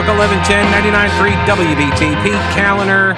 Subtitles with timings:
[0.00, 0.64] Talk 1110
[1.12, 2.22] 99.3 WBT.
[2.22, 3.14] Pete Kaliner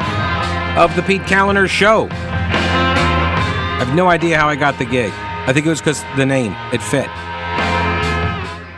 [0.77, 2.09] of the Pete Kaliner Show.
[2.11, 5.13] I have no idea how I got the gig.
[5.15, 7.07] I think it was because the name, it fit.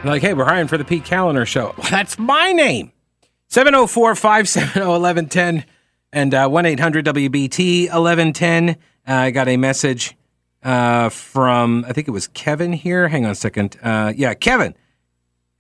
[0.05, 1.75] Like, hey, we're hiring for the Pete Kaliner Show.
[1.79, 2.93] Well, that's my name.
[3.49, 5.65] 704 570 1110
[6.13, 8.69] and uh, 1 800 WBT 1110.
[8.69, 8.75] Uh,
[9.07, 10.15] I got a message
[10.63, 13.09] uh, from, I think it was Kevin here.
[13.09, 13.79] Hang on a second.
[13.83, 14.75] Uh, yeah, Kevin.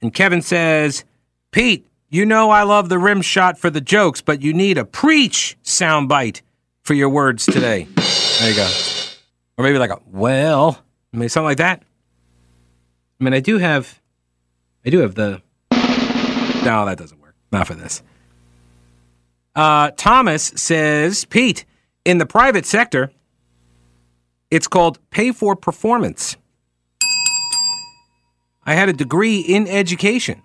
[0.02, 1.06] And Kevin says,
[1.50, 4.84] Pete, you know I love the rim shot for the jokes, but you need a
[4.84, 6.42] preach soundbite
[6.84, 7.88] for your words today.
[8.38, 8.70] There you go.
[9.58, 10.80] Or maybe like a well,
[11.12, 11.82] I something like that.
[13.20, 14.00] I mean, I do have,
[14.86, 15.42] I do have the.
[16.64, 17.34] No, that doesn't work.
[17.50, 18.00] Not for this.
[19.56, 21.64] Uh, Thomas says, Pete,
[22.04, 23.10] in the private sector,
[24.52, 26.36] it's called pay for performance.
[28.64, 30.43] I had a degree in education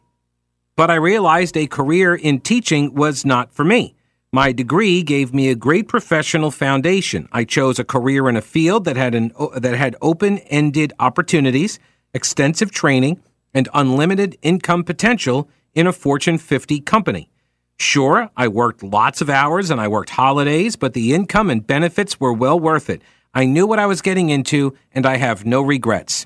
[0.79, 3.95] but I realized a career in teaching was not for me.
[4.31, 7.27] My degree gave me a great professional foundation.
[7.33, 11.79] I chose a career in a field that had an that had open-ended opportunities,
[12.13, 13.21] extensive training,
[13.53, 17.29] and unlimited income potential in a Fortune 50 company.
[17.77, 22.21] Sure, I worked lots of hours and I worked holidays, but the income and benefits
[22.21, 23.01] were well worth it.
[23.33, 26.25] I knew what I was getting into and I have no regrets.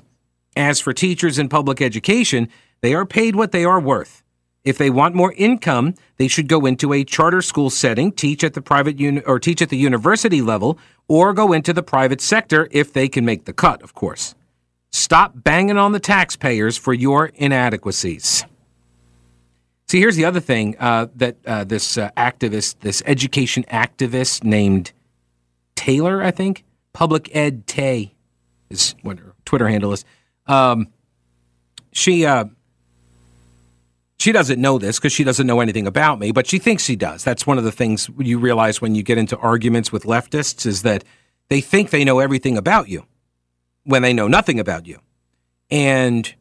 [0.56, 2.48] As for teachers in public education,
[2.82, 4.20] they are paid what they are worth.
[4.64, 8.54] If they want more income, they should go into a charter school setting, teach at
[8.54, 12.68] the private uni- or teach at the university level, or go into the private sector
[12.70, 14.34] if they can make the cut, of course.
[14.90, 18.44] Stop banging on the taxpayers for your inadequacies.
[19.86, 24.92] See, here's the other thing uh, that uh, this uh, activist, this education activist named
[25.76, 26.64] Taylor, I think,
[26.94, 28.14] Public Ed Tay,
[28.70, 30.06] is what her Twitter handle is.
[30.46, 30.88] Um,
[31.92, 32.46] she uh,
[34.18, 36.96] she doesn't know this because she doesn't know anything about me, but she thinks she
[36.96, 37.24] does.
[37.24, 40.82] That's one of the things you realize when you get into arguments with leftists is
[40.82, 41.04] that
[41.48, 43.06] they think they know everything about you
[43.84, 44.98] when they know nothing about you.
[45.70, 46.32] And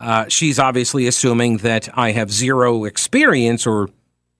[0.00, 3.88] uh, she's obviously assuming that I have zero experience or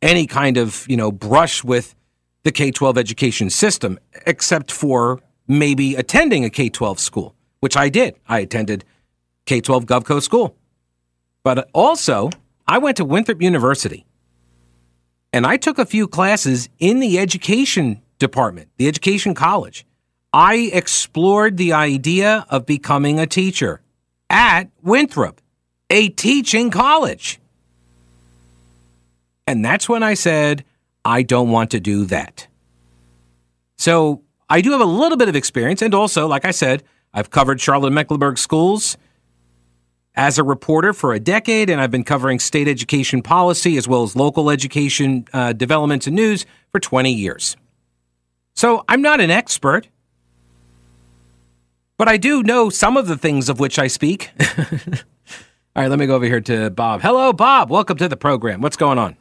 [0.03, 1.95] any kind of, you know, brush with
[2.43, 7.89] the K 12 education system, except for maybe attending a K 12 school, which I
[7.89, 8.17] did.
[8.29, 8.85] I attended
[9.47, 10.57] K 12 GovCo school.
[11.45, 12.31] But also,
[12.73, 14.07] I went to Winthrop University
[15.31, 19.85] and I took a few classes in the education department, the education college.
[20.33, 23.83] I explored the idea of becoming a teacher
[24.31, 25.43] at Winthrop,
[25.91, 27.39] a teaching college.
[29.47, 30.65] And that's when I said,
[31.05, 32.49] I don't want to do that.
[33.77, 35.83] So I do have a little bit of experience.
[35.83, 38.97] And also, like I said, I've covered Charlotte Mecklenburg schools
[40.15, 44.03] as a reporter for a decade, and I've been covering state education policy as well
[44.03, 47.57] as local education uh, developments and news for 20 years.
[48.55, 49.89] So I'm not an expert,
[51.97, 54.31] but I do know some of the things of which I speak.
[55.75, 57.01] All right, let me go over here to Bob.
[57.01, 57.71] Hello, Bob.
[57.71, 58.61] Welcome to the program.
[58.61, 59.17] What's going on?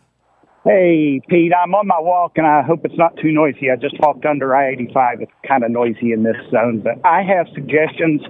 [0.66, 1.54] Hey, Pete.
[1.56, 3.72] I'm on my walk, and I hope it's not too noisy.
[3.72, 5.22] I just walked under I-85.
[5.22, 8.22] It's kind of noisy in this zone, but I have suggestions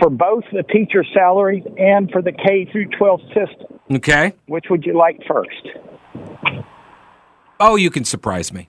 [0.00, 3.78] for both the teacher salaries and for the K through 12 system.
[3.92, 4.32] Okay.
[4.46, 5.68] Which would you like first?
[7.60, 8.68] Oh, you can surprise me.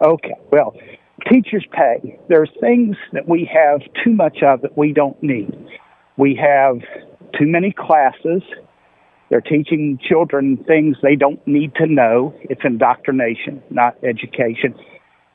[0.00, 0.34] Okay.
[0.50, 0.74] Well,
[1.30, 2.18] teachers pay.
[2.28, 5.54] There's things that we have too much of that we don't need.
[6.16, 6.80] We have
[7.38, 8.42] too many classes.
[9.28, 12.34] They're teaching children things they don't need to know.
[12.42, 14.74] It's indoctrination, not education.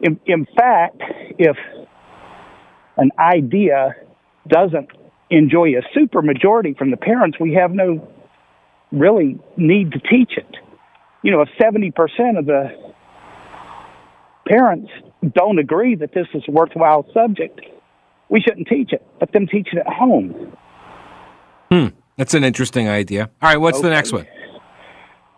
[0.02, 1.02] In, in fact,
[1.40, 1.58] if
[2.98, 3.96] an idea
[4.48, 4.90] doesn't
[5.30, 8.08] enjoy a super majority from the parents, we have no
[8.92, 10.56] really need to teach it.
[11.24, 12.70] You know, if 70% of the
[14.48, 14.90] parents
[15.34, 17.60] don't agree that this is a worthwhile subject,
[18.30, 19.06] we shouldn't teach it.
[19.20, 20.56] Let them teach it at home.
[21.72, 21.88] Hmm.
[22.18, 23.30] That's an interesting idea.
[23.42, 23.90] All right, what's okay.
[23.90, 24.26] the next one?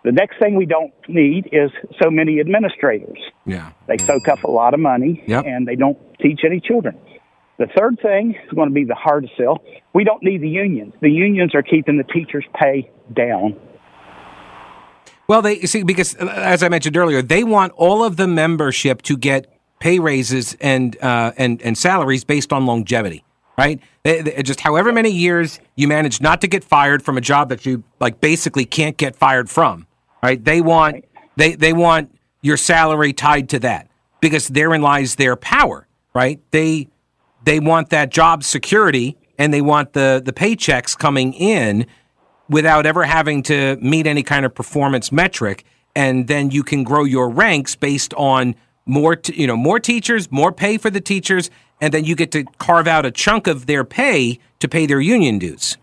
[0.03, 1.71] The next thing we don't need is
[2.01, 3.19] so many administrators.
[3.45, 3.71] Yeah.
[3.87, 5.45] They soak up a lot of money yep.
[5.45, 6.97] and they don't teach any children.
[7.59, 9.59] The third thing is going to be the hardest sell.
[9.93, 10.93] We don't need the unions.
[11.01, 13.59] The unions are keeping the teachers' pay down.
[15.27, 19.01] Well, they see because uh, as I mentioned earlier, they want all of the membership
[19.03, 23.25] to get pay raises and uh, and and salaries based on longevity,
[23.57, 23.81] right?
[24.03, 27.49] They, they, just however many years you manage not to get fired from a job
[27.49, 29.85] that you like basically can't get fired from,
[30.23, 30.43] right?
[30.43, 31.09] They want right.
[31.35, 33.89] they they want your salary tied to that
[34.21, 36.39] because therein lies their power, right?
[36.51, 36.87] They
[37.49, 41.87] they want that job security and they want the the paychecks coming in
[42.47, 45.65] without ever having to meet any kind of performance metric.
[45.95, 48.53] and then you can grow your ranks based on
[48.85, 51.49] more, t- you know, more teachers, more pay for the teachers,
[51.81, 55.01] and then you get to carve out a chunk of their pay to pay their
[55.01, 55.77] union dues.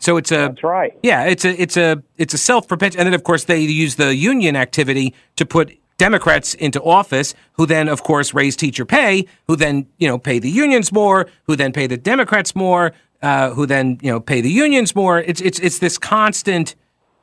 [0.00, 0.92] So it's a That's right.
[1.02, 3.94] yeah, it's a it's a it's a self perpetual, and then of course they use
[3.94, 9.24] the union activity to put Democrats into office, who then of course raise teacher pay,
[9.46, 13.50] who then you know pay the unions more, who then pay the Democrats more, uh,
[13.50, 15.20] who then you know pay the unions more.
[15.20, 16.74] It's it's it's this constant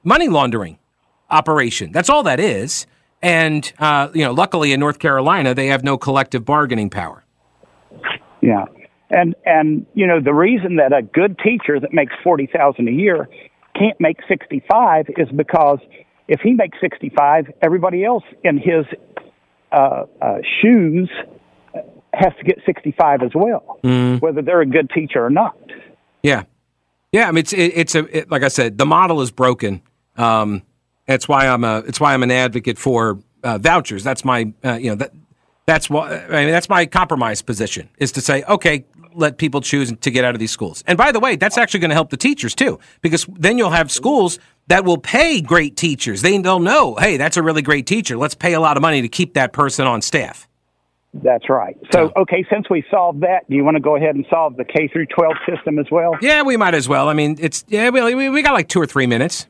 [0.05, 0.79] money laundering
[1.29, 1.91] operation.
[1.91, 2.87] That's all that is.
[3.21, 7.25] And uh, you know, luckily in North Carolina, they have no collective bargaining power.
[8.39, 8.63] Yeah.
[9.09, 12.91] And and you know the reason that a good teacher that makes forty thousand a
[12.91, 13.27] year
[13.75, 15.79] can't make sixty five is because
[16.29, 18.85] if he makes sixty five, everybody else in his
[19.71, 21.09] uh, uh, shoes
[22.13, 23.79] has to get sixty five as well,
[24.19, 25.57] whether they're a good teacher or not.
[26.23, 26.43] Yeah,
[27.11, 27.27] yeah.
[27.27, 29.81] I mean, it's it, it's a it, like I said, the model is broken.
[30.17, 30.61] Um,
[31.07, 34.03] that's why I'm a it's why I'm an advocate for uh, vouchers.
[34.03, 35.11] That's my uh, you know that
[35.65, 38.85] that's why I mean that's my compromise position is to say okay,
[39.15, 40.83] let people choose to get out of these schools.
[40.85, 43.71] And by the way, that's actually going to help the teachers too, because then you'll
[43.71, 44.39] have schools
[44.69, 46.21] that will pay great teachers.
[46.21, 48.15] They they'll know, hey, that's a really great teacher.
[48.15, 50.47] Let's pay a lot of money to keep that person on staff.
[51.11, 51.75] That's right.
[51.91, 54.63] So, okay, since we solved that, do you want to go ahead and solve the
[54.63, 56.15] K through 12 system as well?
[56.21, 57.09] Yeah, we might as well.
[57.09, 59.47] I mean, it's yeah, we we, we got like two or three minutes.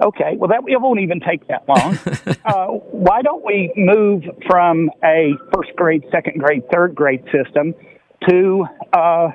[0.00, 1.98] Okay, well, that it won't even take that long.
[2.44, 7.74] uh, why don't we move from a first grade, second grade, third grade system
[8.28, 9.28] to uh,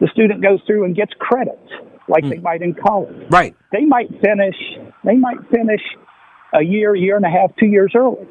[0.00, 1.70] the student goes through and gets credits
[2.08, 3.26] like they might in college?
[3.30, 3.54] Right.
[3.72, 4.56] They might finish.
[5.04, 5.80] They might finish
[6.54, 8.26] a year, year and a half, two years early.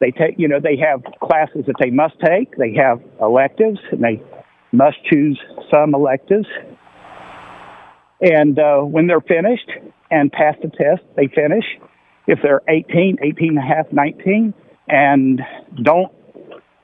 [0.00, 2.56] They take, you know, they have classes that they must take.
[2.56, 4.20] They have electives, and they
[4.72, 5.40] must choose
[5.72, 6.46] some electives.
[8.20, 9.70] And uh, when they're finished
[10.10, 11.64] and pass the test, they finish.
[12.26, 14.54] If they're 18, 18 and a half, 19,
[14.88, 15.40] and
[15.82, 16.12] don't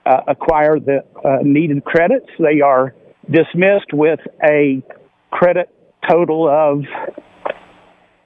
[0.07, 2.95] uh, acquire the uh, needed credits, they are
[3.31, 4.83] dismissed with a
[5.31, 5.69] credit
[6.09, 6.85] total of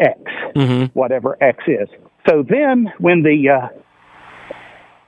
[0.00, 0.18] X,
[0.94, 1.88] whatever X is.
[2.28, 3.68] So then, when the uh,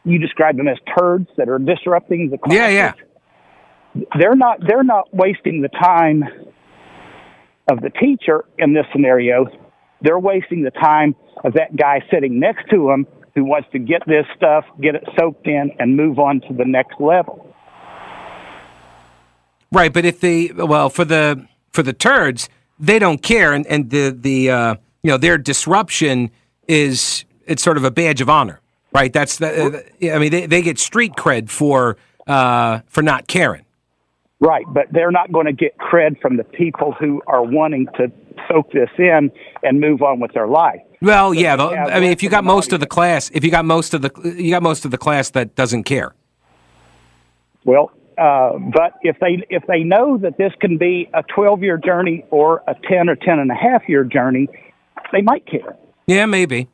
[0.05, 2.93] you describe them as turds that are disrupting the classes, Yeah,
[3.94, 4.05] yeah.
[4.19, 6.25] they're not they're not wasting the time
[7.70, 9.46] of the teacher in this scenario.
[10.02, 11.14] They're wasting the time
[11.44, 15.05] of that guy sitting next to him who wants to get this stuff, get it
[15.19, 17.52] soaked in, and move on to the next level.
[19.73, 22.48] Right, but if the well for the for the turds,
[22.78, 26.30] they don't care, and and the the uh, you know their disruption
[26.68, 28.60] is it's sort of a badge of honor,
[28.92, 29.12] right?
[29.12, 33.66] That's the, uh, I mean they, they get street cred for uh, for not caring.
[34.40, 38.10] Right, but they're not going to get cred from the people who are wanting to
[38.48, 39.30] soak this in
[39.62, 40.80] and move on with their life.
[41.00, 43.64] Well, yeah, the, I mean if you got most of the class, if you got
[43.64, 46.14] most of the you got most of the class that doesn't care.
[47.64, 51.77] Well, uh, but if they if they know that this can be a 12 year
[51.77, 54.48] journey or a 10 or 10 and a half year journey,
[55.12, 55.77] they might care.
[56.06, 56.69] Yeah, maybe.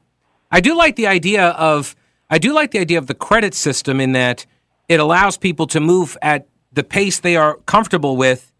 [0.50, 1.96] I do like the idea of
[2.28, 4.46] I do like the idea of the credit system in that
[4.88, 8.52] it allows people to move at the pace they are comfortable with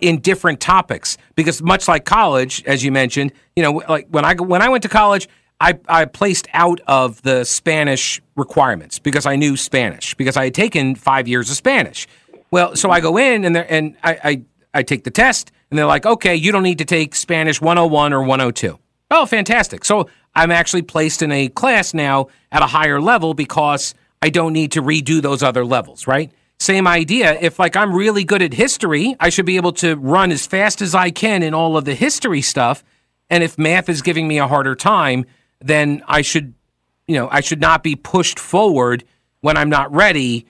[0.00, 4.34] in different topics because much like college as you mentioned, you know, like when I
[4.34, 5.28] when I went to college,
[5.64, 10.54] I I placed out of the Spanish requirements because I knew Spanish because I had
[10.54, 12.06] taken 5 years of Spanish.
[12.50, 14.42] Well, so I go in and and I, I
[14.74, 18.12] I take the test and they're like, "Okay, you don't need to take Spanish 101
[18.12, 18.78] or 102."
[19.10, 19.84] Oh, fantastic.
[19.86, 24.52] So I'm actually placed in a class now at a higher level because I don't
[24.52, 26.30] need to redo those other levels, right?
[26.58, 27.38] Same idea.
[27.40, 30.82] If like I'm really good at history, I should be able to run as fast
[30.82, 32.84] as I can in all of the history stuff.
[33.30, 35.24] And if math is giving me a harder time,
[35.60, 36.54] then I should,
[37.06, 39.04] you know, I should not be pushed forward
[39.40, 40.46] when I'm not ready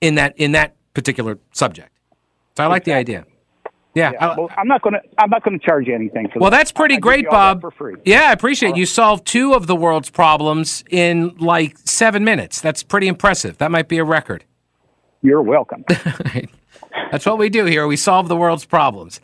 [0.00, 1.90] in that in that particular subject.
[2.56, 3.24] So I like the idea.
[3.94, 4.12] Yeah.
[4.20, 6.58] I- Well, I'm not going to I'm not to charge you anything for well, that.
[6.58, 7.60] that's pretty I great, that Bob.
[7.60, 7.94] for free.
[8.04, 8.76] Yeah, I appreciate it.
[8.76, 12.60] you solved two of the world's problems in like seven minutes.
[12.60, 13.58] That's pretty impressive.
[13.58, 14.44] That might be a record.
[15.22, 15.84] You're welcome.
[17.10, 17.86] That's what we do here.
[17.86, 19.20] We solve the world's problems.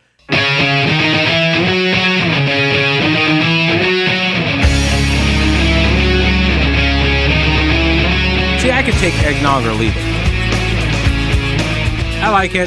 [8.80, 10.02] I could take eggnog or leave it.
[12.22, 12.66] I like it.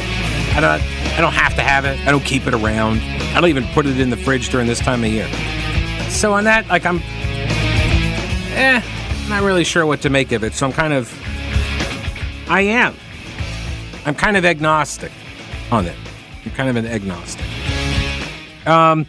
[0.56, 0.80] I don't.
[1.18, 2.00] I don't have to have it.
[2.02, 3.00] I don't keep it around.
[3.00, 5.28] I don't even put it in the fridge during this time of year.
[6.10, 7.02] So on that, like I'm,
[8.54, 8.80] eh,
[9.28, 10.54] not really sure what to make of it.
[10.54, 11.12] So I'm kind of,
[12.48, 12.96] I am.
[14.06, 15.12] I'm kind of agnostic
[15.72, 15.98] on it.
[16.46, 17.48] I'm kind of an agnostic.
[18.68, 19.08] Um,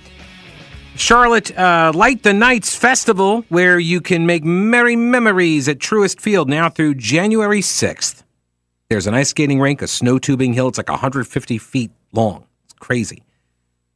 [0.96, 6.48] Charlotte, uh, Light the Nights Festival, where you can make merry memories at Truist Field
[6.48, 8.22] now through January 6th.
[8.88, 10.68] There's an ice skating rink, a snow tubing hill.
[10.68, 12.46] It's like 150 feet long.
[12.64, 13.24] It's crazy.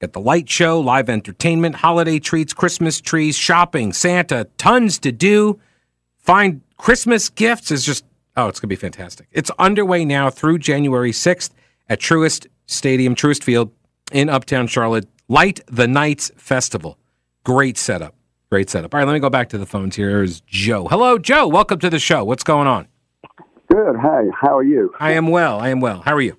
[0.01, 5.61] Got the light show, live entertainment, holiday treats, Christmas trees, shopping, Santa, tons to do.
[6.19, 8.05] Find Christmas gifts is just,
[8.37, 9.29] oh, it's going to be fantastic.
[9.31, 11.51] It's underway now through January 6th
[11.89, 13.73] at Truist Stadium, Truist Field
[14.13, 15.07] in Uptown Charlotte.
[15.31, 16.97] Light the Nights Festival.
[17.45, 18.15] Great setup.
[18.49, 18.95] Great setup.
[18.95, 19.95] All right, let me go back to the phones.
[19.95, 20.89] Here is Joe.
[20.89, 21.47] Hello, Joe.
[21.47, 22.25] Welcome to the show.
[22.25, 22.89] What's going on?
[23.71, 23.97] Good.
[24.01, 24.23] Hi.
[24.41, 24.91] How are you?
[24.99, 25.61] I am well.
[25.61, 26.01] I am well.
[26.01, 26.35] How are you?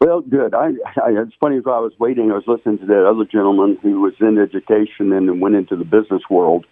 [0.00, 0.54] Well, good.
[0.54, 0.66] I,
[1.02, 4.00] I it's funny as I was waiting, I was listening to that other gentleman who
[4.00, 6.66] was in education and then went into the business world.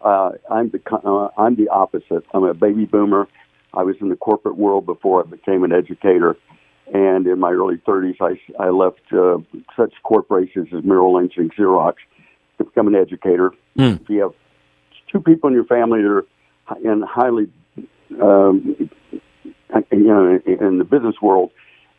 [0.00, 2.24] Uh, I'm the uh, I'm the opposite.
[2.32, 3.26] I'm a baby boomer.
[3.72, 6.36] I was in the corporate world before I became an educator,
[6.92, 9.38] and in my early 30s, I, I left uh,
[9.76, 11.94] such corporations as Merrill Lynch and Xerox
[12.58, 13.52] to become an educator.
[13.78, 14.00] Mm.
[14.02, 14.32] If you have
[15.10, 16.24] two people in your family that are
[16.84, 17.48] in highly,
[18.20, 18.90] um,
[19.90, 21.50] you know, in the business world,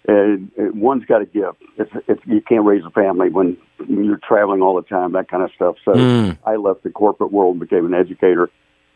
[0.08, 1.56] and one's got to give.
[1.77, 5.44] It's, it's, you can't raise a family when you're traveling all the time, that kind
[5.44, 5.77] of stuff.
[5.84, 6.38] So Mm.
[6.46, 8.50] I left the corporate world and became an educator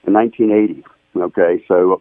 [0.06, 0.84] in 1980.
[1.16, 2.00] Okay, so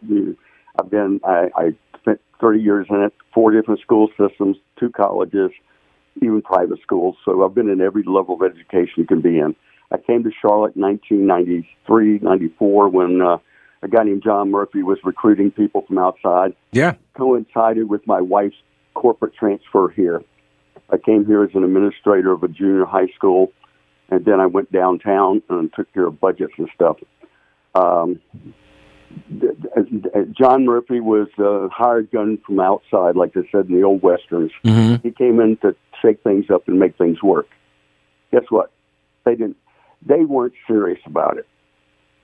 [0.79, 5.51] I've been I, I spent 30 years in it, four different school systems, two colleges,
[6.21, 7.15] even private schools.
[7.25, 9.55] So I've been in every level of education you can be in.
[9.91, 13.37] I came to Charlotte in 1993, 94 when uh,
[13.81, 16.53] a guy named John Murphy was recruiting people from outside.
[16.71, 16.93] Yeah.
[17.15, 18.57] Coincided with my wife's
[18.93, 20.21] corporate transfer here.
[20.91, 23.51] I came here as an administrator of a junior high school,
[24.09, 26.97] and then I went downtown and took care of budgets and stuff.
[27.75, 28.19] Um,
[30.31, 34.51] John Murphy was a hired gun from outside, like they said in the old westerns.
[34.63, 35.07] Mm-hmm.
[35.07, 37.47] He came in to shake things up and make things work.
[38.31, 38.71] Guess what?
[39.25, 39.57] They didn't.
[40.05, 41.47] They weren't serious about it.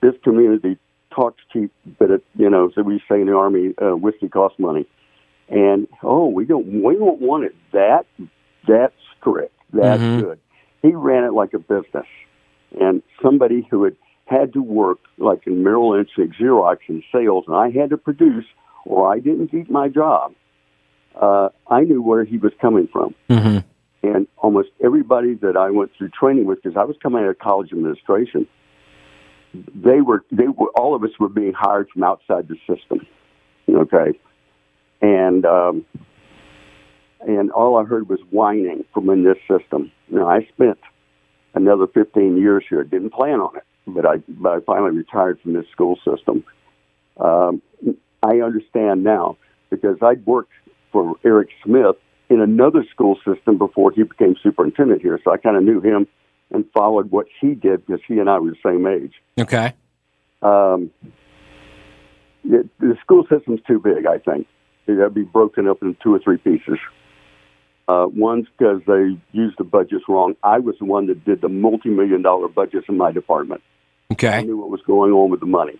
[0.00, 0.78] This community
[1.14, 4.58] talks cheap, but it, you know, so we say in the army, uh, whiskey costs
[4.58, 4.86] money.
[5.48, 8.06] And oh, we don't, we don't want it that
[8.66, 10.20] that strict, that Mhm.
[10.20, 10.38] good.
[10.82, 12.06] He ran it like a business,
[12.80, 13.96] and somebody who had
[14.26, 17.96] had to work like in Merrill Lynch and Xerox in sales, and I had to
[17.96, 18.44] produce,
[18.84, 20.34] or I didn't keep my job.
[21.20, 23.58] Uh, I knew where he was coming from, Mm-hmm.
[24.06, 27.38] and almost everybody that I went through training with, because I was coming out of
[27.38, 28.46] college administration,
[29.74, 33.06] they were they were all of us were being hired from outside the system.
[33.68, 34.18] Okay,
[35.00, 35.84] and um,
[37.20, 39.90] and all I heard was whining from in this system.
[40.10, 40.78] Now I spent
[41.54, 42.84] another 15 years here.
[42.84, 46.44] Didn't plan on it, but I but I finally retired from this school system.
[47.18, 47.62] Um,
[48.22, 49.36] I understand now
[49.70, 50.52] because I'd worked
[50.92, 51.96] for Eric Smith
[52.28, 56.06] in another school system before he became superintendent here, so I kind of knew him
[56.50, 59.14] and followed what he did because he and I were the same age.
[59.38, 59.72] Okay.
[60.42, 60.90] Um,
[62.44, 64.46] the, the school system's too big, I think.
[64.86, 66.78] It got to be broken up into two or three pieces.
[67.88, 70.34] Uh, one's because they used the budgets wrong.
[70.42, 73.62] I was the one that did the multi-million dollar budgets in my department.
[74.10, 74.42] I Okay.
[74.44, 75.78] knew what was going on with the money,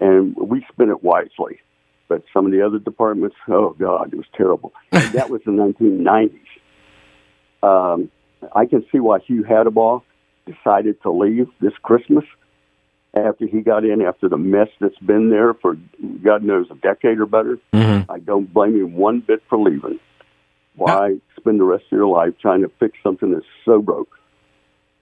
[0.00, 1.60] and we spent it wisely.
[2.08, 4.72] But some of the other departments, oh God, it was terrible.
[4.92, 6.40] And that was the 1990s.
[7.62, 8.10] Um,
[8.54, 10.02] I can see why Hugh Hattabaugh
[10.46, 12.24] decided to leave this Christmas
[13.14, 15.76] after he got in after the mess that's been there for
[16.24, 17.58] God knows a decade or better.
[17.72, 18.10] Mm-hmm.
[18.10, 20.00] I don't blame him one bit for leaving.
[20.74, 24.08] Why spend the rest of your life trying to fix something that's so broke?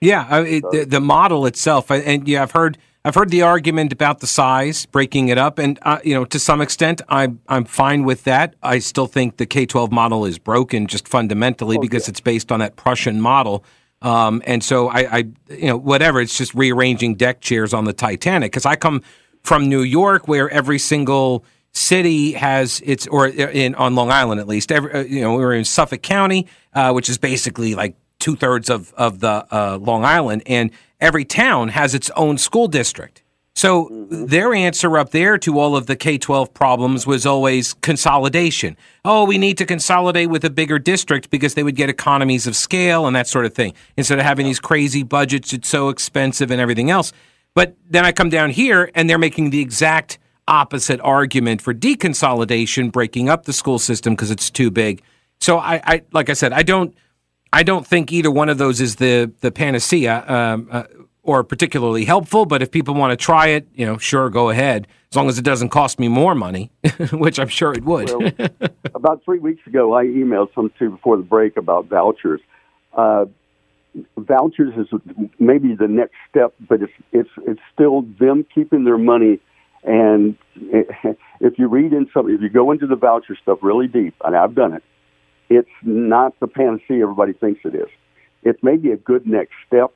[0.01, 3.95] Yeah, I, it, the, the model itself, and- yeah, I've heard I've heard the argument
[3.95, 7.65] about the size, breaking it up, and uh, you know, to some extent, I'm I'm
[7.65, 8.57] fine with that.
[8.63, 12.61] I still think the K twelve model is broken, just fundamentally, because it's based on
[12.61, 13.65] that Prussian model.
[14.03, 16.21] Um, and so I, I, you know, whatever.
[16.21, 18.53] It's just rearranging deck chairs on the Titanic.
[18.53, 19.03] Because I come
[19.43, 24.49] from New York, where every single city has its, or in on Long Island at
[24.49, 24.73] least.
[24.73, 28.71] Every, uh, you know, we're in Suffolk County, uh, which is basically like two thirds
[28.71, 33.23] of of the uh, Long Island, and every town has its own school district.
[33.55, 38.77] So their answer up there to all of the K 12 problems was always consolidation.
[39.05, 42.57] Oh, we need to consolidate with a bigger district because they would get economies of
[42.57, 43.75] scale and that sort of thing.
[43.97, 47.13] Instead of having these crazy budgets, it's so expensive and everything else.
[47.55, 52.91] But then I come down here and they're making the exact opposite argument for deconsolidation,
[52.91, 55.03] breaking up the school system because it's too big.
[55.41, 56.95] So I, I, like I said, I don't,
[57.53, 60.85] I don't think either one of those is the the panacea um, uh,
[61.23, 62.47] or particularly helpful.
[62.47, 64.87] But if people want to try it, you know, sure, go ahead.
[65.11, 66.71] As long as it doesn't cost me more money,
[67.13, 68.11] which I'm sure it would.
[68.11, 68.51] Well,
[68.95, 72.41] about three weeks ago, I emailed some two before the break about vouchers.
[72.93, 73.27] Uh,
[74.17, 74.87] vouchers is
[75.39, 79.41] maybe the next step, but it's it's it's still them keeping their money.
[79.83, 80.37] And
[81.41, 84.37] if you read in some, if you go into the voucher stuff really deep, and
[84.37, 84.85] I've done it,
[85.51, 87.89] it's not the panacea everybody thinks it is.
[88.43, 89.93] It may be a good next step,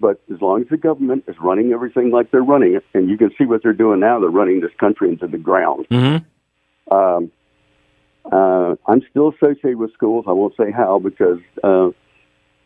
[0.00, 3.16] but as long as the government is running everything like they're running it, and you
[3.16, 5.86] can see what they're doing now, they're running this country into the ground.
[5.90, 6.92] Mm-hmm.
[6.92, 7.30] Um,
[8.32, 10.24] uh, I'm still associated with schools.
[10.26, 11.90] I won't say how because uh,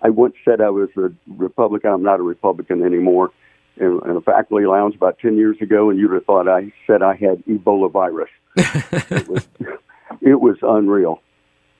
[0.01, 1.91] I once said I was a Republican.
[1.91, 3.31] I'm not a Republican anymore.
[3.77, 7.03] In, in a faculty lounge about 10 years ago, and you'd have thought I said
[7.03, 8.31] I had Ebola virus.
[8.57, 9.49] it, was,
[10.21, 11.21] it was unreal.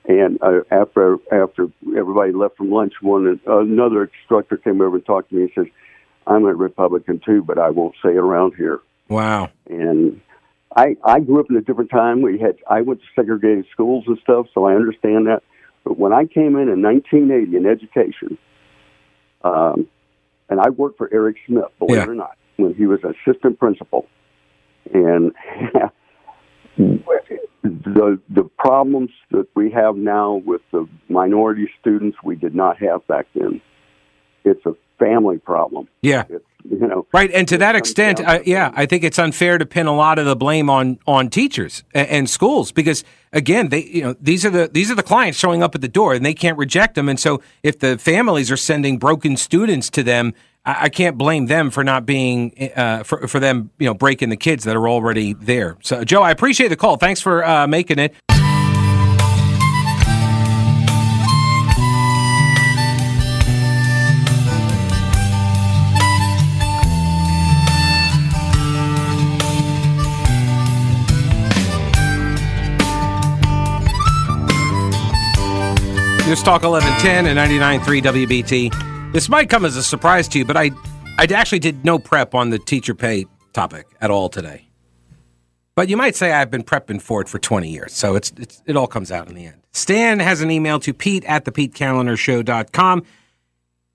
[0.07, 5.29] And uh, after after everybody left from lunch, one another instructor came over and talked
[5.29, 5.65] to me and says,
[6.27, 9.49] "I'm a Republican too, but I won't say it around here." Wow.
[9.67, 10.21] And
[10.75, 12.21] I I grew up in a different time.
[12.21, 15.41] We had I went to segregated schools and stuff, so I understand that.
[15.83, 18.37] But when I came in in 1980 in education,
[19.43, 19.87] um,
[20.49, 22.03] and I worked for Eric Smith, believe Yeah.
[22.03, 24.07] it or not, when he was assistant principal,
[24.93, 25.31] and
[27.65, 33.05] the the problems that we have now with the minority students, we did not have
[33.07, 33.61] back then.
[34.43, 35.87] It's a family problem.
[36.01, 36.23] Yeah.
[36.29, 39.65] It's you know Right, and to that extent, uh, yeah, I think it's unfair to
[39.65, 43.83] pin a lot of the blame on on teachers and, and schools because again, they
[43.83, 46.25] you know these are the these are the clients showing up at the door and
[46.25, 50.33] they can't reject them, and so if the families are sending broken students to them,
[50.65, 54.37] I, can't blame them for not being uh, for for them you know breaking the
[54.37, 55.77] kids that are already there.
[55.83, 56.97] So, Joe, I appreciate the call.
[56.97, 58.15] Thanks for uh, making it.
[76.27, 78.94] News Talk 1110 and 99.3 WBT.
[79.13, 80.71] This might come as a surprise to you, but I,
[81.17, 84.67] I actually did no prep on the teacher pay topic at all today.
[85.75, 88.61] But you might say I've been prepping for it for 20 years, so it's, it's
[88.65, 89.61] it all comes out in the end.
[89.73, 93.03] Stan has an email to pete at the PeteKalinerShow.com.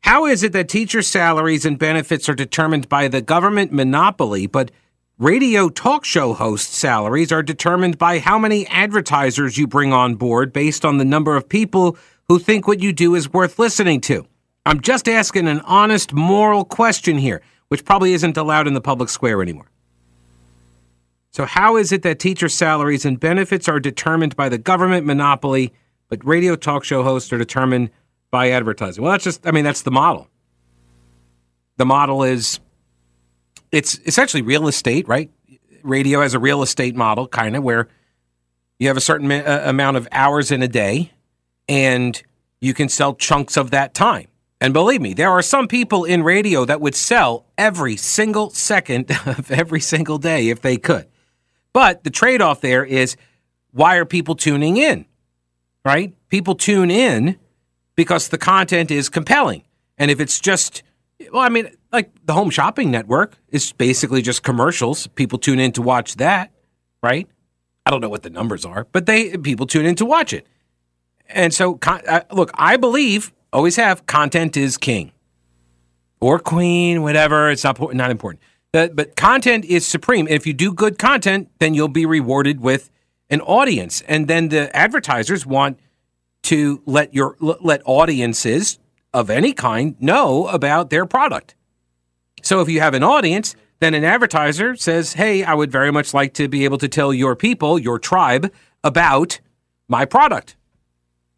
[0.03, 4.71] How is it that teacher salaries and benefits are determined by the government monopoly, but
[5.19, 10.53] radio talk show host salaries are determined by how many advertisers you bring on board
[10.53, 11.97] based on the number of people
[12.29, 14.27] who think what you do is worth listening to?
[14.67, 19.09] I'm just asking an honest moral question here, which probably isn't allowed in the public
[19.09, 19.71] square anymore.
[21.33, 25.73] So, how is it that teacher salaries and benefits are determined by the government monopoly,
[26.09, 27.91] but radio talk show hosts are determined
[28.31, 29.03] by advertising?
[29.03, 30.29] Well, that's just, I mean, that's the model.
[31.77, 32.61] The model is
[33.73, 35.31] it's essentially real estate, right?
[35.83, 37.89] Radio has a real estate model, kind of, where
[38.79, 41.13] you have a certain ma- uh, amount of hours in a day
[41.69, 42.21] and
[42.61, 44.27] you can sell chunks of that time.
[44.61, 49.11] And believe me, there are some people in radio that would sell every single second
[49.27, 51.07] of every single day if they could.
[51.73, 53.17] But the trade off there is
[53.73, 55.07] why are people tuning in?
[55.85, 56.15] Right?
[56.29, 57.39] People tune in
[57.95, 59.63] because the content is compelling.
[59.97, 60.83] And if it's just,
[61.33, 65.07] well, I mean, like the Home Shopping Network is basically just commercials.
[65.09, 66.51] People tune in to watch that,
[67.03, 67.29] right?
[67.87, 70.47] I don't know what the numbers are, but they people tune in to watch it.
[71.29, 75.13] And so, uh, look, I believe, always have, content is king
[76.21, 77.51] or queen, whatever.
[77.51, 78.43] It's not not important.
[78.73, 80.29] But, but content is supreme.
[80.29, 82.91] If you do good content, then you'll be rewarded with
[83.29, 85.79] an audience, and then the advertisers want
[86.43, 88.79] to let your let audiences
[89.13, 91.55] of any kind know about their product.
[92.43, 96.13] So if you have an audience, then an advertiser says, "Hey, I would very much
[96.13, 99.41] like to be able to tell your people, your tribe, about
[99.89, 100.57] my product."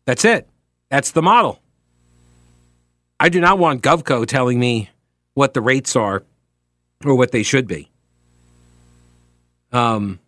[0.06, 0.48] That's it.
[0.90, 1.61] That's the model.
[3.22, 4.90] I do not want Govco telling me
[5.34, 6.24] what the rates are
[7.04, 7.88] or what they should be.
[9.70, 10.18] Um,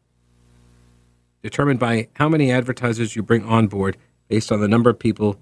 [1.43, 3.97] determined by how many advertisers you bring on board
[4.29, 5.41] based on the number of people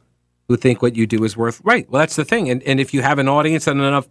[0.48, 1.86] who think what you do is worth right.
[1.90, 2.48] Well, that's the thing.
[2.48, 4.08] And and if you have an audience and enough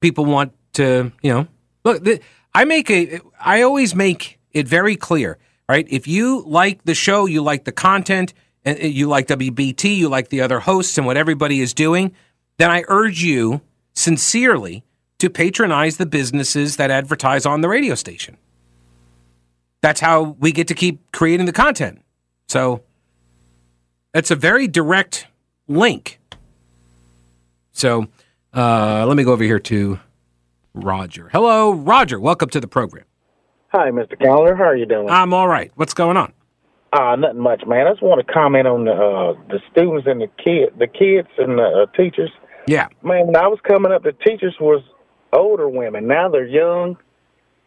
[0.00, 1.46] people want to, you know,
[1.84, 2.04] look,
[2.52, 5.86] I make a I always make it very clear, right?
[5.88, 10.30] If you like the show, you like the content, and you like WBT, you like
[10.30, 12.12] the other hosts and what everybody is doing,
[12.58, 13.60] then I urge you
[13.94, 14.84] sincerely
[15.18, 18.36] to patronize the businesses that advertise on the radio station.
[19.82, 22.02] That's how we get to keep creating the content.
[22.48, 22.82] So
[24.14, 25.26] it's a very direct
[25.68, 26.18] link.
[27.72, 28.08] So
[28.54, 30.00] uh, let me go over here to
[30.74, 31.28] Roger.
[31.32, 32.18] Hello, Roger.
[32.18, 33.04] Welcome to the program.
[33.68, 34.18] Hi, Mr.
[34.18, 34.54] Caller.
[34.54, 35.10] How are you doing?
[35.10, 35.70] I'm all right.
[35.74, 36.32] What's going on?
[36.92, 37.86] Uh, nothing much, man.
[37.86, 41.28] I just want to comment on the uh, the students and the kid, the kids
[41.36, 42.30] and the uh, teachers.
[42.66, 42.88] Yeah.
[43.02, 44.82] Man, when I was coming up, the teachers was
[45.32, 46.06] older women.
[46.06, 46.96] Now they're young,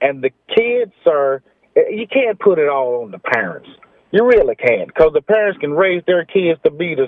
[0.02, 1.42] and the kids are.
[1.76, 3.70] You can't put it all on the parents.
[4.12, 7.08] You really can't, because the parents can raise their kids to be the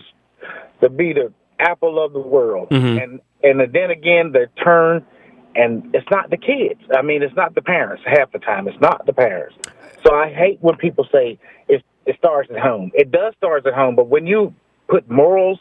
[0.82, 3.04] to be the apple of the world, Mhm.
[3.04, 5.06] and and then again they turn,
[5.56, 6.80] and it's not the kids.
[6.96, 8.04] I mean, it's not the parents.
[8.06, 9.56] Half the time, it's not the parents.
[10.06, 12.92] So I hate when people say it it starts at home.
[12.94, 14.54] It does start at home, but when you
[14.88, 15.60] put morals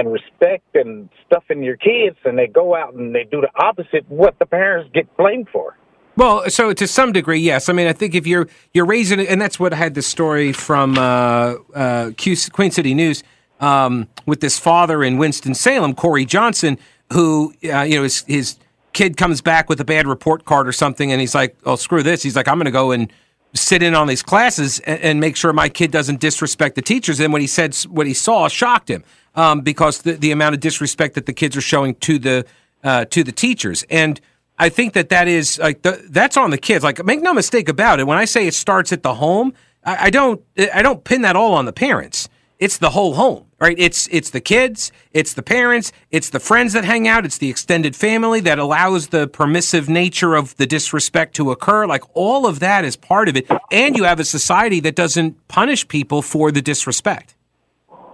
[0.00, 3.50] and respect and stuff in your kids, and they go out and they do the
[3.54, 5.76] opposite, what the parents get blamed for.
[6.16, 7.68] Well, so to some degree, yes.
[7.68, 10.52] I mean, I think if you're you're raising and that's what I had the story
[10.52, 13.22] from uh, uh, Queen City News
[13.60, 16.78] um, with this father in Winston Salem, Corey Johnson,
[17.12, 18.56] who uh, you know his his
[18.92, 22.02] kid comes back with a bad report card or something, and he's like, "Oh, screw
[22.02, 23.12] this." He's like, "I'm going to go and."
[23.52, 27.18] sit in on these classes and, and make sure my kid doesn't disrespect the teachers.
[27.18, 29.02] And what he said, what he saw, shocked him
[29.34, 32.46] um, because the, the amount of disrespect that the kids are showing to the
[32.82, 33.84] uh, to the teachers.
[33.90, 34.20] And
[34.58, 36.84] I think that that is like the, that's on the kids.
[36.84, 38.06] Like, make no mistake about it.
[38.06, 39.52] When I say it starts at the home,
[39.84, 40.42] I, I don't
[40.74, 42.28] I don't pin that all on the parents.
[42.58, 43.74] It's the whole home, right?
[43.78, 47.48] It's it's the kids, it's the parents, it's the friends that hang out, it's the
[47.48, 51.86] extended family that allows the permissive nature of the disrespect to occur.
[51.86, 55.48] Like all of that is part of it, and you have a society that doesn't
[55.48, 57.34] punish people for the disrespect.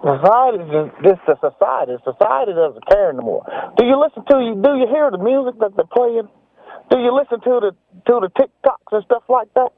[0.07, 0.59] Society,
[1.03, 1.99] this the society.
[2.07, 3.43] Society doesn't care anymore.
[3.77, 4.55] Do you listen to you?
[4.63, 6.29] Do you hear the music that they're playing?
[6.91, 7.71] Do you listen to the
[8.07, 9.71] to the TikToks and stuff like that?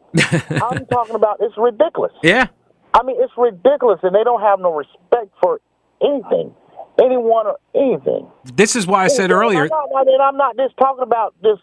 [0.62, 2.12] I'm talking about it's ridiculous.
[2.22, 2.48] Yeah,
[2.92, 5.60] I mean, it's ridiculous, and they don't have no respect for
[6.02, 6.52] anything,
[7.00, 8.28] anyone, or anything.
[8.54, 9.62] this is why I said earlier.
[9.62, 11.62] I'm not, I mean, I'm not just talking about just,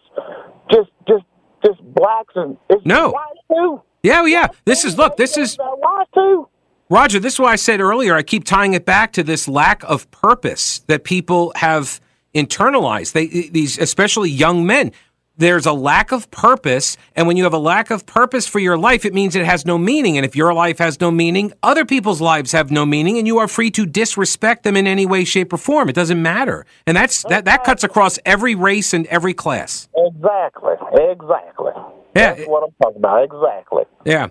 [0.72, 1.24] just, just,
[1.64, 3.10] just blacks and it's No.
[3.10, 3.82] whites too.
[4.02, 4.48] Yeah, yeah.
[4.64, 5.16] This is look.
[5.16, 6.48] This is whites too.
[6.88, 9.82] Roger, this is why I said earlier, I keep tying it back to this lack
[9.84, 12.00] of purpose that people have
[12.34, 13.12] internalized.
[13.12, 14.92] They these especially young men.
[15.38, 18.78] There's a lack of purpose, and when you have a lack of purpose for your
[18.78, 20.16] life, it means it has no meaning.
[20.16, 23.36] And if your life has no meaning, other people's lives have no meaning, and you
[23.36, 25.90] are free to disrespect them in any way, shape, or form.
[25.90, 26.64] It doesn't matter.
[26.86, 29.88] And that's that that cuts across every race and every class.
[29.94, 31.72] Exactly, exactly.
[32.14, 32.34] Yeah.
[32.34, 33.24] That's what I'm talking about.
[33.24, 33.84] Exactly.
[34.06, 34.28] Yeah.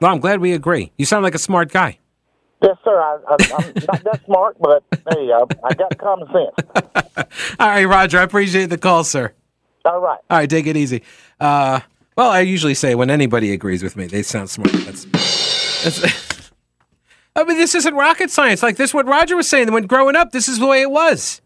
[0.00, 0.92] Well, I'm glad we agree.
[0.96, 1.98] You sound like a smart guy.
[2.62, 2.98] Yes, sir.
[2.98, 7.26] I, I, I'm not that smart, but hey, I, I got common sense.
[7.60, 8.18] All right, Roger.
[8.18, 9.32] I appreciate the call, sir.
[9.84, 10.18] All right.
[10.30, 11.02] All right, take it easy.
[11.38, 11.80] Uh,
[12.16, 14.72] well, I usually say when anybody agrees with me, they sound smart.
[14.72, 15.04] That's,
[15.84, 16.50] that's
[17.36, 18.62] I mean, this isn't rocket science.
[18.62, 19.70] Like this, what Roger was saying.
[19.70, 21.42] When growing up, this is the way it was.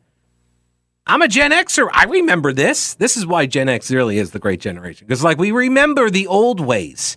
[1.06, 1.88] I'm a Gen Xer.
[1.92, 2.94] I remember this.
[2.94, 5.08] This is why Gen X really is the great generation.
[5.08, 7.16] Because, like, we remember the old ways,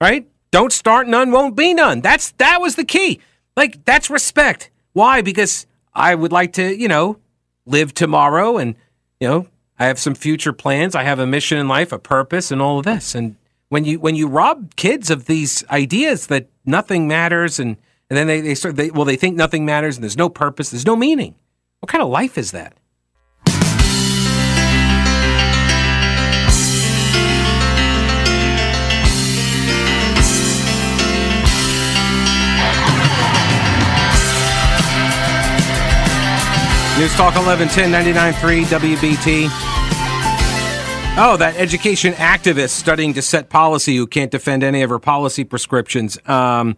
[0.00, 0.26] right?
[0.50, 2.00] Don't start, none won't be none.
[2.00, 3.20] That's that was the key.
[3.56, 4.70] Like, that's respect.
[4.92, 5.20] Why?
[5.20, 7.18] Because I would like to, you know,
[7.66, 8.76] live tomorrow and,
[9.20, 9.46] you know,
[9.78, 10.94] I have some future plans.
[10.94, 13.14] I have a mission in life, a purpose, and all of this.
[13.14, 13.36] And
[13.68, 17.76] when you when you rob kids of these ideas that nothing matters, and
[18.10, 20.70] and then they they start they well they think nothing matters, and there's no purpose,
[20.70, 21.34] there's no meaning.
[21.80, 22.74] What kind of life is that?
[36.98, 39.48] News Talk 1110 99.3 WBT.
[41.16, 45.44] Oh, that education activist studying to set policy who can't defend any of her policy
[45.44, 46.18] prescriptions.
[46.28, 46.76] Um,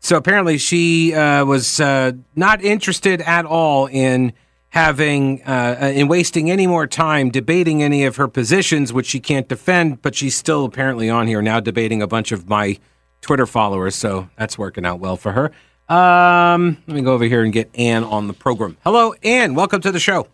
[0.00, 4.32] so apparently, she uh, was uh, not interested at all in
[4.70, 9.48] having uh, in wasting any more time debating any of her positions, which she can't
[9.48, 10.02] defend.
[10.02, 12.76] But she's still apparently on here now debating a bunch of my
[13.20, 13.94] Twitter followers.
[13.94, 15.52] So that's working out well for her.
[15.88, 18.76] Um, let me go over here and get Ann on the program.
[18.84, 19.54] Hello, Ann.
[19.54, 20.28] Welcome to the show.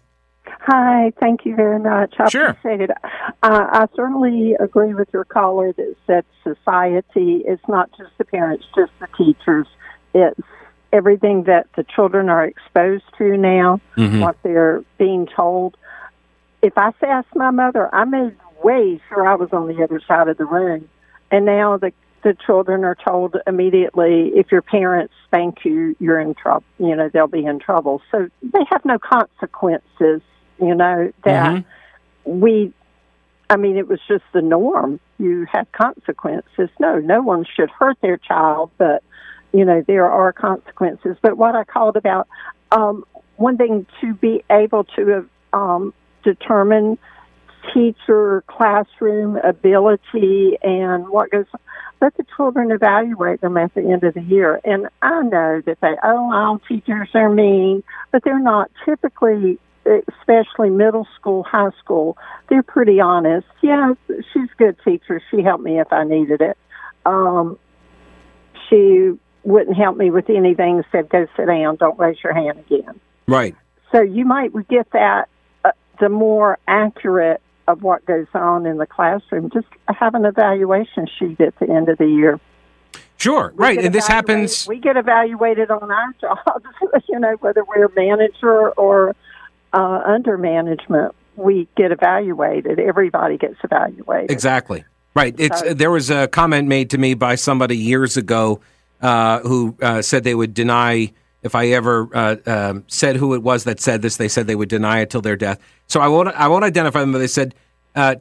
[0.47, 2.15] Hi, thank you very much.
[2.19, 2.47] I Sure.
[2.49, 2.91] appreciate it.
[3.43, 8.65] Uh, I certainly agree with your caller that said society is not just the parents,
[8.75, 9.67] just the teachers.
[10.15, 10.41] It's
[10.93, 14.23] everything that the children are exposed to now, Mhm.
[14.23, 15.77] what they're being told.
[16.63, 20.29] If I asked my mother, I made way sure I was on the other side
[20.29, 20.89] of the room.
[21.31, 21.93] And now the
[22.25, 26.65] the children are told immediately if your parents spank you, you're in trouble.
[26.79, 28.01] You know, they'll be in trouble.
[28.11, 30.23] So they have no consequences.
[30.59, 31.65] You know that Mhm.
[32.25, 32.73] we.
[33.51, 34.99] I mean, it was just the norm.
[35.19, 36.71] You had consequences.
[36.81, 39.03] No, no one should hurt their child, but
[39.53, 41.17] you know there are consequences.
[41.21, 42.27] But what I called about
[42.73, 43.05] um,
[43.37, 46.99] one thing to be able to um, determine
[47.73, 51.47] teacher classroom ability and what goes
[52.01, 54.61] let the children evaluate them at the end of the year.
[54.65, 58.71] And i know that they oh all teachers are mean but they're not.
[58.85, 62.17] Typically especially middle school high school
[62.49, 63.47] they're pretty honest.
[63.63, 65.23] Yeah she's a good teacher.
[65.31, 66.59] She helped me if i needed it.
[67.07, 67.59] Um
[68.69, 73.01] she wouldn't help me with anything said go sit down don't raise your hand again.
[73.27, 73.55] Right.
[73.93, 75.29] So you might get that
[75.65, 79.51] uh, the more accurate of what goes on in the classroom.
[79.51, 82.41] Just have an evaluation sheet at the end of the year.
[83.17, 84.67] Sure, We right, and this happens.
[84.67, 86.67] We get evaluated on our jobs,
[87.09, 89.15] you know, whether we're manager or
[89.73, 91.15] uh, under management.
[91.37, 92.79] We get evaluated.
[92.79, 94.31] Everybody gets evaluated.
[94.31, 94.85] Exactly.
[95.15, 95.35] Right.
[95.39, 98.61] It's So- there was a comment made to me by somebody years ago
[99.01, 101.13] uh, who uh, said they would deny
[101.45, 104.17] if I ever uh, um, said who it was that said this.
[104.17, 105.61] They said they would deny it till their death.
[105.87, 106.29] So I won't.
[106.29, 107.13] I won't identify them.
[107.13, 107.55] But they said
[107.95, 108.17] uh,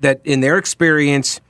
[0.00, 1.40] that in their experience,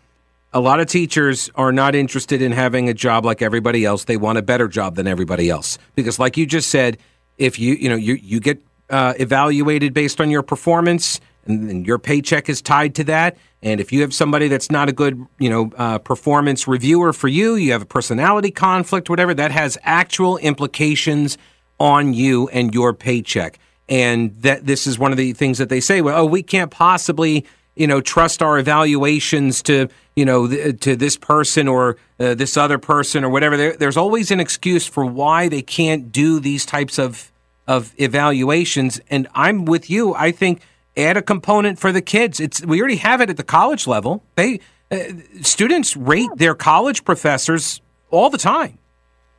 [0.53, 4.05] a lot of teachers are not interested in having a job like everybody else.
[4.05, 6.97] They want a better job than everybody else because, like you just said,
[7.39, 11.99] if you you know you you get uh, evaluated based on your performance, and, your
[11.99, 13.37] paycheck is tied to that.
[13.63, 17.29] And if you have somebody that's not a good you know uh, performance reviewer for
[17.29, 21.39] you, you have a personality conflict, whatever that has actual implications
[21.79, 23.59] on you and your paycheck.
[23.89, 26.01] And that this is one of the things that they say.
[26.01, 27.45] Well, oh, we can't possibly
[27.77, 32.57] you know trust our evaluations to you know th- to this person or uh, this
[32.57, 36.67] other person or whatever there, there's always an excuse for why they can't do these
[36.67, 37.33] types of
[37.67, 40.61] of evaluations and i'm with you i think
[41.05, 42.41] add a component for the kids.
[42.41, 44.23] It's we already have it at the college level.
[44.37, 44.61] They
[44.91, 44.99] uh,
[45.43, 48.79] students rate their college professors all the time.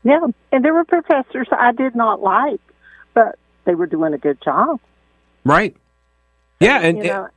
[0.04, 0.20] Yeah,
[0.52, 2.62] and there were professors I did not like,
[3.14, 4.80] but they were doing a good job.
[5.44, 5.76] right.
[6.60, 7.28] Yeah and know,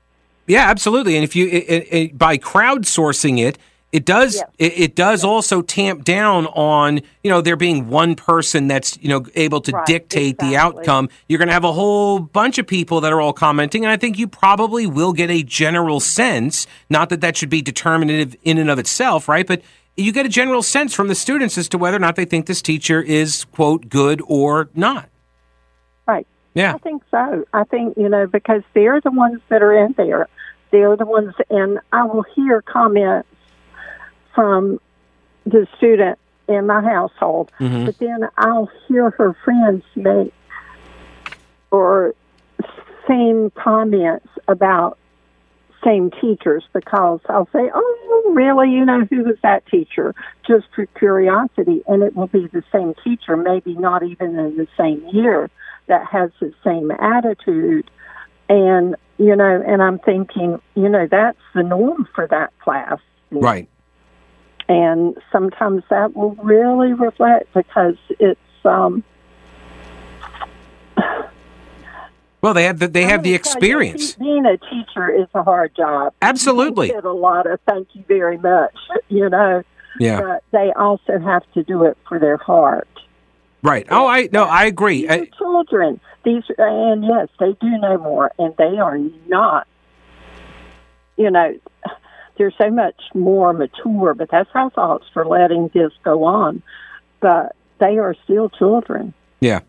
[0.46, 1.14] Yeah, absolutely.
[1.16, 3.58] And if you it, it- by crowdsourcing it,
[3.94, 4.50] it does Yes.
[4.58, 9.08] it, it does also tamp down on you know there being one person that's you
[9.08, 11.08] know able to Right, dictate the outcome.
[11.28, 13.96] You're going to have a whole bunch of people that are all commenting, and I
[13.96, 16.66] think you probably will get a general sense.
[16.90, 19.46] Not that that should be determinative in and of itself, right?
[19.46, 19.62] But
[19.96, 22.46] you get a general sense from the students as to whether or not they think
[22.46, 25.08] this teacher is quote good or not.
[26.06, 26.26] right.
[26.54, 26.74] Yeah.
[26.74, 27.44] I think so.
[27.52, 30.28] I think, you know, because they're the ones that are in there.
[30.72, 33.28] They're the ones, and I will hear comments
[34.34, 34.80] from
[35.44, 36.18] the student
[36.48, 37.86] in my household, Mm-hmm.
[37.86, 40.32] but then I'll hear her friends make
[41.70, 42.14] or
[43.08, 44.98] same comments about
[45.84, 48.70] same teachers because I'll say, "Oh, really?
[48.70, 50.14] You know who was that teacher?"
[50.46, 54.68] Just for curiosity, and it will be the same teacher, maybe not even in the
[54.78, 55.50] same year,
[55.88, 57.90] that has the same attitude.
[58.48, 62.98] And you know, and I'm thinking, you know, that's the norm for that class,
[63.30, 63.68] Right.
[64.68, 69.02] And sometimes that will really reflect because it's um
[72.40, 74.16] Well, they have the, they have the tell you, experience.
[74.16, 76.12] being a teacher is a hard job.
[76.20, 76.88] Absolutely.
[76.88, 78.74] You get a lot of thank you very much,
[79.08, 79.62] you know,
[79.98, 80.20] Yeah.
[80.20, 82.86] but they also have to do it for their heart.
[83.62, 83.86] Right.
[83.90, 85.02] Oh, I no, I agree.
[85.02, 85.98] These I, children.
[86.22, 89.66] These, and yes, they do know more, and they are not.
[91.16, 91.54] You know,
[92.36, 96.62] they're so much more mature, but that's our thoughts for letting this go on.
[97.20, 99.14] But they are still children.
[99.40, 99.60] yeah.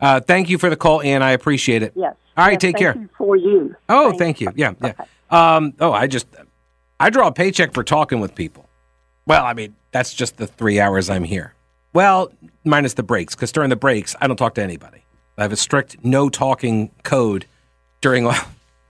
[0.00, 1.22] Uh, thank you for the call, Ann.
[1.22, 1.92] I appreciate it.
[1.96, 2.14] Yes.
[2.36, 2.96] All right, Yes, take thank care.
[2.96, 3.74] you for you.
[3.88, 4.52] Oh, Thank thank you.
[4.54, 4.92] Yeah, yeah.
[5.30, 6.26] Um, oh, I just
[7.00, 8.68] I draw a paycheck for talking with people.
[9.24, 11.54] Well, I mean, that's just the three hours I'm here.
[11.94, 12.30] Well,
[12.64, 15.04] minus the breaks, because during the breaks, I don't talk to anybody.
[15.38, 17.46] I have a strict no talking code
[18.02, 18.28] during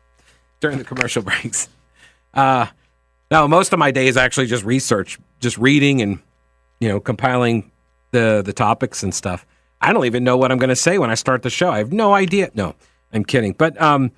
[0.60, 1.68] during the commercial breaks.
[2.32, 2.66] Uh,
[3.34, 6.20] no, most of my day is actually just research, just reading and
[6.78, 7.72] you know compiling
[8.12, 9.44] the the topics and stuff.
[9.80, 11.68] I don't even know what I'm going to say when I start the show.
[11.68, 12.52] I have no idea.
[12.54, 12.76] No,
[13.12, 13.52] I'm kidding.
[13.52, 14.12] But um,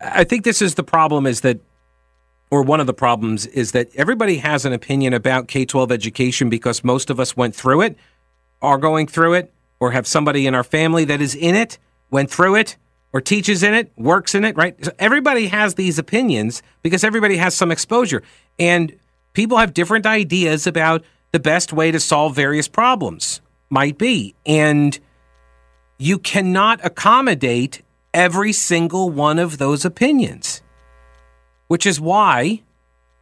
[0.00, 1.60] I think this is the problem: is that,
[2.50, 6.48] or one of the problems is that everybody has an opinion about K 12 education
[6.48, 7.98] because most of us went through it,
[8.62, 11.76] are going through it, or have somebody in our family that is in it,
[12.10, 12.78] went through it,
[13.12, 14.82] or teaches in it, works in it, right?
[14.84, 18.22] So everybody has these opinions because everybody has some exposure.
[18.58, 18.96] And
[19.34, 24.34] people have different ideas about the best way to solve various problems, might be.
[24.46, 24.98] And
[25.98, 27.82] you cannot accommodate
[28.14, 30.62] every single one of those opinions,
[31.68, 32.62] which is why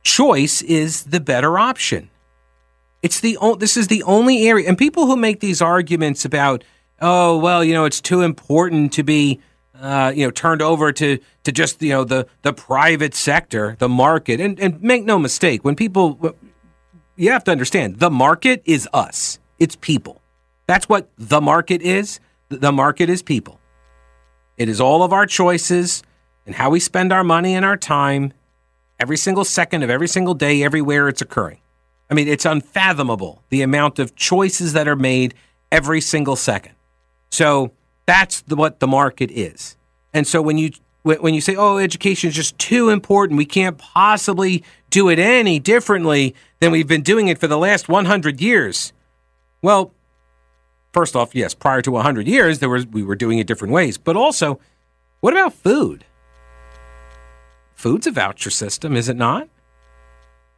[0.03, 2.11] choice is the better option.
[3.03, 6.65] It's the this is the only area, and people who make these arguments about,
[7.01, 9.41] oh well, you know, it's too important to be
[9.81, 13.89] uh, you know, turned over to to just you know the the private sector, the
[13.89, 14.41] market.
[14.41, 16.35] And and make no mistake, when people,
[17.17, 19.39] you have to understand, the market is us.
[19.59, 20.21] It's people.
[20.67, 22.21] That's what the market is.
[22.49, 23.61] The market is people.
[24.57, 26.03] It is all of our choices
[26.47, 28.33] and how we spend our money and our time
[28.99, 31.61] every single second of every single day, everywhere it's occurring.
[32.11, 35.35] I mean, it's unfathomable the amount of choices that are made
[35.73, 36.75] every single second.
[37.31, 37.73] So
[38.11, 39.77] that's the, what the market is.
[40.13, 40.71] And so when you
[41.03, 43.39] when you say, "Oh, education is just too important.
[43.39, 47.89] We can't possibly do it any differently than we've been doing it for the last
[47.89, 48.93] 100 years."
[49.63, 49.93] Well,
[50.93, 53.97] first off, yes, prior to 100 years, there was we were doing it different ways.
[53.97, 54.59] But also,
[55.21, 56.05] what about food?
[57.75, 59.49] Food's a voucher system, is it not?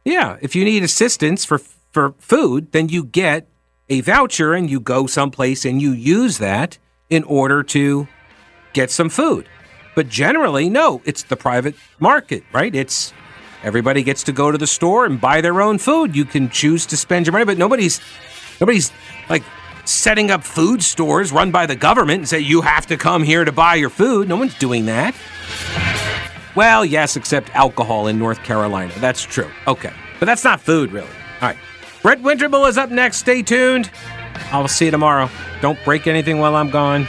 [0.03, 1.59] Yeah, if you need assistance for
[1.91, 3.47] for food, then you get
[3.89, 8.07] a voucher and you go someplace and you use that in order to
[8.73, 9.47] get some food.
[9.95, 12.73] But generally, no, it's the private market, right?
[12.73, 13.13] It's
[13.63, 16.15] everybody gets to go to the store and buy their own food.
[16.15, 18.01] You can choose to spend your money, but nobody's
[18.59, 18.91] nobody's
[19.29, 19.43] like
[19.85, 23.45] setting up food stores run by the government and say you have to come here
[23.45, 24.27] to buy your food.
[24.27, 25.15] No one's doing that.
[26.55, 28.93] Well, yes, except alcohol in North Carolina.
[28.97, 29.49] That's true.
[29.67, 29.91] Okay.
[30.19, 31.07] But that's not food, really.
[31.41, 31.57] All right.
[32.01, 33.17] Brett Winterble is up next.
[33.17, 33.89] Stay tuned.
[34.53, 35.31] I'll see you tomorrow.
[35.61, 37.07] Don't break anything while I'm gone.